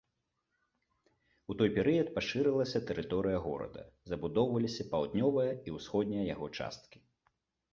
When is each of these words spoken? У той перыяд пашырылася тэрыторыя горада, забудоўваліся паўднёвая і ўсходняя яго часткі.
У 1.53 1.57
той 1.59 1.69
перыяд 1.75 2.09
пашырылася 2.15 2.79
тэрыторыя 2.91 3.41
горада, 3.47 3.83
забудоўваліся 4.13 4.83
паўднёвая 4.95 5.49
і 5.53 5.69
ўсходняя 5.77 6.25
яго 6.33 6.47
часткі. 6.57 6.97